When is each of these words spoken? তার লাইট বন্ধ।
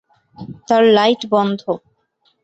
তার 0.67 0.83
লাইট 0.97 1.21
বন্ধ। 1.31 1.61